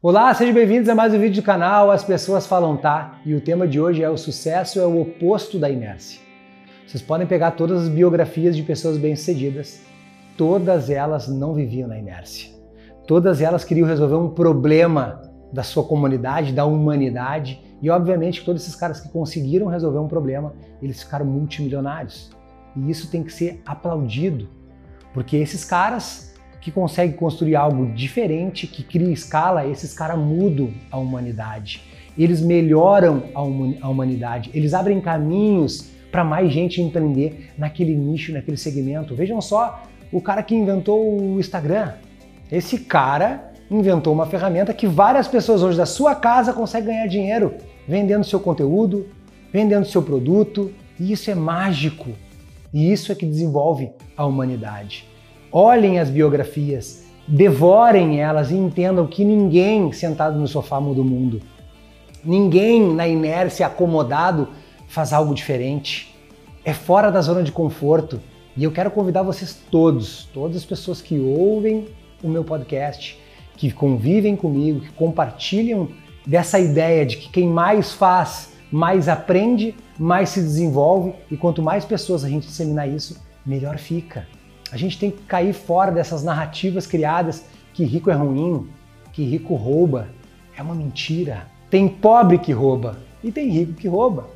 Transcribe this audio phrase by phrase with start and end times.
[0.00, 3.40] Olá, sejam bem-vindos a mais um vídeo do canal As Pessoas Falam Tá e o
[3.40, 6.20] tema de hoje é o sucesso é o oposto da inércia.
[6.86, 9.82] Vocês podem pegar todas as biografias de pessoas bem-sucedidas,
[10.36, 12.48] todas elas não viviam na inércia.
[13.08, 15.20] Todas elas queriam resolver um problema
[15.52, 20.54] da sua comunidade, da humanidade e obviamente todos esses caras que conseguiram resolver um problema,
[20.80, 22.30] eles ficaram multimilionários.
[22.76, 24.48] E isso tem que ser aplaudido,
[25.12, 30.98] porque esses caras que consegue construir algo diferente, que cria escala, esses caras mudam a
[30.98, 31.82] humanidade.
[32.16, 33.42] Eles melhoram a,
[33.88, 39.14] humanidade, eles abrem caminhos para mais gente empreender naquele nicho, naquele segmento.
[39.14, 41.92] Vejam só o cara que inventou o Instagram.
[42.50, 47.54] Esse cara inventou uma ferramenta que várias pessoas hoje da sua casa conseguem ganhar dinheiro
[47.86, 49.06] vendendo seu conteúdo,
[49.52, 52.10] vendendo seu produto, e isso é mágico.
[52.72, 55.07] E isso é que desenvolve a humanidade.
[55.50, 61.40] Olhem as biografias, devorem elas e entendam que ninguém sentado no sofá muda o mundo.
[62.22, 64.48] Ninguém na inércia acomodado
[64.88, 66.14] faz algo diferente.
[66.64, 68.20] É fora da zona de conforto.
[68.56, 71.86] E eu quero convidar vocês todos, todas as pessoas que ouvem
[72.22, 73.18] o meu podcast,
[73.56, 75.88] que convivem comigo, que compartilham
[76.26, 81.84] dessa ideia de que quem mais faz, mais aprende, mais se desenvolve e quanto mais
[81.84, 84.26] pessoas a gente disseminar isso, melhor fica.
[84.70, 88.68] A gente tem que cair fora dessas narrativas criadas que rico é ruim,
[89.12, 90.08] que rico rouba.
[90.56, 91.46] É uma mentira.
[91.70, 94.28] Tem pobre que rouba e tem rico que rouba.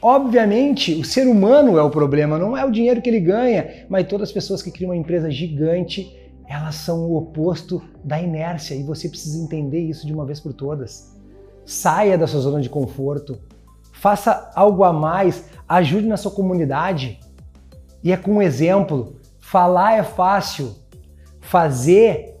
[0.00, 4.06] Obviamente, o ser humano é o problema, não é o dinheiro que ele ganha, mas
[4.06, 8.82] todas as pessoas que criam uma empresa gigante, elas são o oposto da inércia e
[8.84, 11.16] você precisa entender isso de uma vez por todas.
[11.64, 13.38] Saia da sua zona de conforto,
[13.92, 17.18] faça algo a mais, ajude na sua comunidade.
[18.02, 19.16] E é com um exemplo,
[19.50, 20.76] Falar é fácil,
[21.40, 22.36] fazer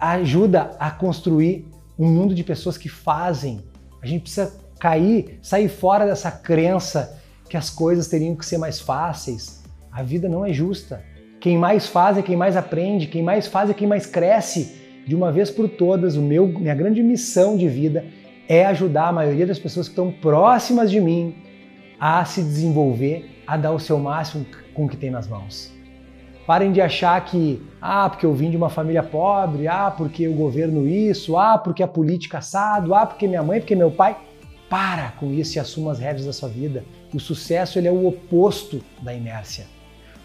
[0.00, 3.60] ajuda a construir um mundo de pessoas que fazem.
[4.02, 8.80] A gente precisa cair, sair fora dessa crença que as coisas teriam que ser mais
[8.80, 9.62] fáceis.
[9.92, 11.04] A vida não é justa.
[11.42, 15.04] Quem mais faz é quem mais aprende, quem mais faz é quem mais cresce.
[15.06, 18.02] De uma vez por todas, o meu, minha grande missão de vida
[18.48, 21.34] é ajudar a maioria das pessoas que estão próximas de mim
[22.00, 25.73] a se desenvolver, a dar o seu máximo com o que tem nas mãos.
[26.46, 30.34] Parem de achar que, ah, porque eu vim de uma família pobre, ah, porque o
[30.34, 34.16] governo isso, ah, porque a política assado, ah, porque minha mãe, porque meu pai.
[34.68, 36.84] Para com isso e assuma as rédeas da sua vida.
[37.12, 39.66] O sucesso ele é o oposto da inércia.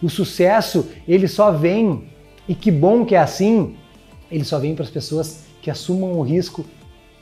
[0.02, 2.10] O sucesso ele só vem,
[2.48, 3.76] e que bom que é assim,
[4.32, 6.66] ele só vem para as pessoas que assumam o risco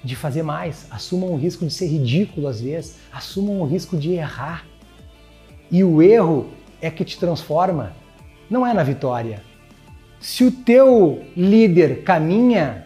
[0.03, 4.13] de fazer mais, assumam o risco de ser ridículo às vezes, assumam o risco de
[4.13, 4.65] errar.
[5.69, 6.47] E o erro
[6.79, 7.93] é que te transforma,
[8.49, 9.41] não é na vitória.
[10.19, 12.85] Se o teu líder caminha,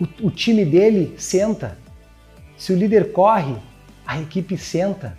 [0.00, 1.78] o, o time dele senta.
[2.56, 3.56] Se o líder corre,
[4.06, 5.16] a equipe senta.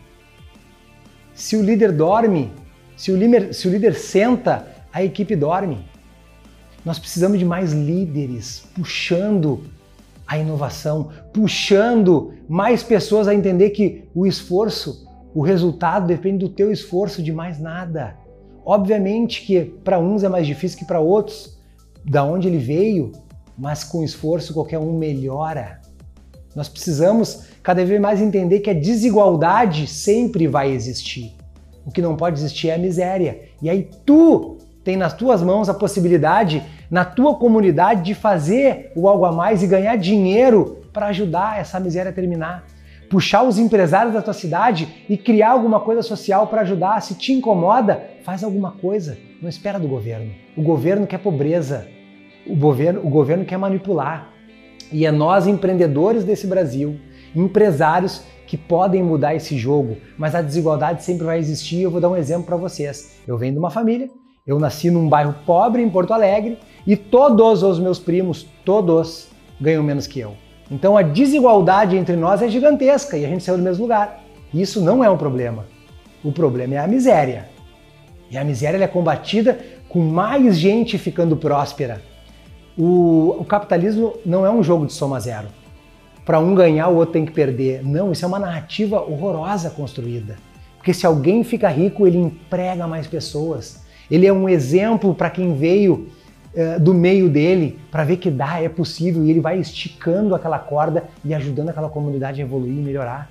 [1.33, 2.51] Se o líder dorme,
[2.95, 5.85] se o líder, se o líder senta, a equipe dorme.
[6.83, 9.63] Nós precisamos de mais líderes puxando
[10.25, 16.71] a inovação, puxando mais pessoas a entender que o esforço, o resultado depende do teu
[16.71, 18.17] esforço de mais nada.
[18.69, 21.57] Obviamente que para uns é mais difícil que para outros,
[22.03, 23.13] da onde ele veio,
[23.57, 25.79] mas com esforço qualquer um melhora.
[26.53, 31.33] Nós precisamos cada vez mais entender que a desigualdade sempre vai existir.
[31.85, 33.39] O que não pode existir é a miséria.
[33.61, 36.61] E aí tu tem nas tuas mãos a possibilidade,
[36.91, 41.79] na tua comunidade, de fazer o algo a mais e ganhar dinheiro para ajudar essa
[41.79, 42.66] miséria a terminar
[43.09, 47.01] puxar os empresários da tua cidade e criar alguma coisa social para ajudar.
[47.01, 49.18] Se te incomoda, faz alguma coisa.
[49.41, 50.31] Não espera do governo.
[50.56, 51.88] O governo quer pobreza.
[52.46, 54.29] O governo, o governo quer manipular.
[54.91, 57.00] E é nós, empreendedores desse Brasil,
[57.35, 59.97] empresários, que podem mudar esse jogo.
[60.17, 61.81] Mas a desigualdade sempre vai existir.
[61.81, 63.19] Eu vou dar um exemplo para vocês.
[63.28, 64.09] Eu venho de uma família,
[64.46, 69.28] eu nasci num bairro pobre em Porto Alegre e todos os meus primos, todos,
[69.59, 70.47] ganham menos que eu.
[70.69, 74.23] Então a desigualdade entre nós é gigantesca e a gente saiu do mesmo lugar.
[74.53, 75.66] Isso não é um problema.
[76.23, 77.49] O problema é a miséria.
[78.29, 82.02] E a miséria é combatida com mais gente ficando próspera.
[82.78, 85.47] O, o capitalismo não é um jogo de soma zero.
[86.25, 87.84] Para um ganhar, o outro tem que perder.
[87.85, 90.35] Não, isso é uma narrativa horrorosa construída.
[90.78, 93.81] Porque se alguém fica rico, ele emprega mais pessoas.
[94.11, 96.09] Ele é um exemplo para quem veio
[96.59, 100.57] eh, do meio dele para ver que dá, é possível e ele vai esticando aquela
[100.57, 103.29] corda e ajudando aquela comunidade a evoluir e melhorar.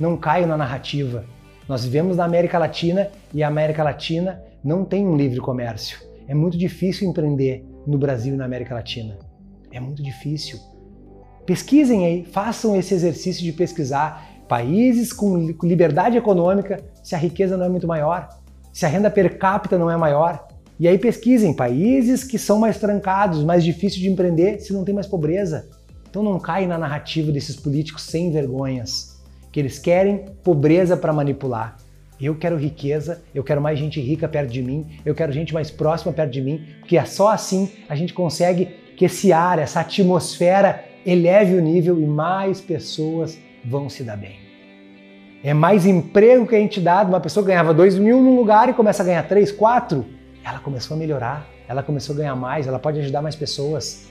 [0.00, 1.26] Não caio na narrativa.
[1.68, 5.98] Nós vivemos na América Latina e a América Latina não tem um livre comércio.
[6.26, 9.18] É muito difícil empreender no Brasil e na América Latina.
[9.70, 10.58] É muito difícil.
[11.44, 17.66] Pesquisem aí, façam esse exercício de pesquisar países com liberdade econômica se a riqueza não
[17.66, 18.26] é muito maior,
[18.72, 20.48] se a renda per capita não é maior.
[20.84, 24.94] E aí pesquisem países que são mais trancados, mais difíceis de empreender se não tem
[24.94, 25.66] mais pobreza.
[26.10, 29.18] Então não cai na narrativa desses políticos sem vergonhas,
[29.50, 31.78] que eles querem pobreza para manipular.
[32.20, 35.70] Eu quero riqueza, eu quero mais gente rica perto de mim, eu quero gente mais
[35.70, 39.80] próxima perto de mim, porque é só assim a gente consegue que esse ar, essa
[39.80, 44.36] atmosfera eleve o nível e mais pessoas vão se dar bem.
[45.42, 47.02] É mais emprego que a gente dá.
[47.04, 50.22] Uma pessoa ganhava 2 mil num lugar e começa a ganhar 3, 4.
[50.44, 54.08] Ela começou a melhorar, ela começou a ganhar mais, ela pode ajudar mais pessoas.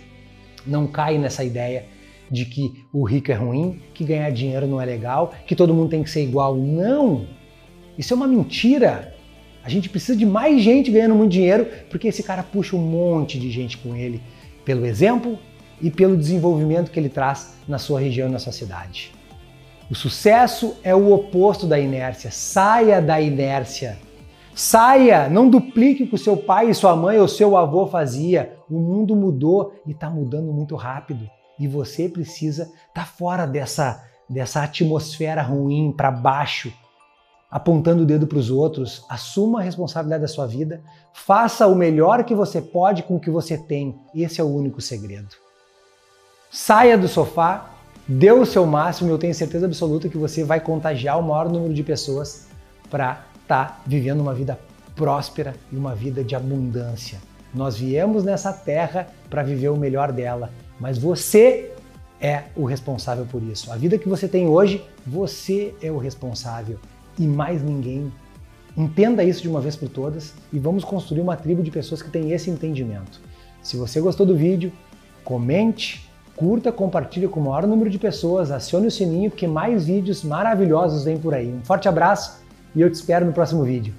[0.66, 1.86] Não cai nessa ideia
[2.32, 5.90] de que o rico é ruim, que ganhar dinheiro não é legal, que todo mundo
[5.90, 6.56] tem que ser igual.
[6.56, 7.28] Não!
[7.98, 9.16] Isso é uma mentira.
[9.64, 13.40] A gente precisa de mais gente ganhando muito dinheiro porque esse cara puxa um monte
[13.40, 14.22] de gente com ele
[14.66, 15.38] pelo exemplo
[15.82, 19.12] e pelo desenvolvimento que ele traz na sua região, na sua cidade.
[19.90, 22.32] O sucesso é o oposto da inércia.
[22.32, 23.98] Saia da inércia.
[24.56, 28.56] Saia, não duplique o que o seu pai, sua mãe ou seu avô fazia.
[28.70, 31.28] O mundo mudou e está mudando muito rápido.
[31.60, 36.72] E você precisa estar tá fora dessa, dessa atmosfera ruim, para baixo,
[37.50, 39.04] apontando o dedo para os outros.
[39.10, 40.84] Assuma a responsabilidade da sua vida.
[41.14, 44.00] Faça o melhor que você pode com o que você tem.
[44.14, 45.30] Esse é o único segredo.
[46.52, 47.72] Saia do sofá,
[48.08, 51.50] dê o seu máximo e eu tenho certeza absoluta que você vai contagiar o maior
[51.50, 52.48] número de pessoas
[52.92, 54.60] para estar tá vivendo uma vida
[54.96, 57.20] próspera e uma vida de abundância.
[57.54, 60.50] Nós viemos nessa terra para viver o melhor dela,
[60.80, 61.72] mas você
[62.20, 63.72] é o responsável por isso.
[63.72, 66.80] A vida que você tem hoje, você é o responsável
[67.20, 68.12] e mais ninguém.
[68.76, 72.10] Entenda isso de uma vez por todas e vamos construir uma tribo de pessoas que
[72.10, 73.22] têm esse entendimento.
[73.62, 74.72] Se você gostou do vídeo,
[75.24, 80.24] comente, curta, compartilhe com o maior número de pessoas, acione o sininho porque mais vídeos
[80.24, 81.54] maravilhosos vêm por aí.
[81.54, 82.43] Um forte abraço
[82.76, 83.94] e eu te espero no próximo vídeo.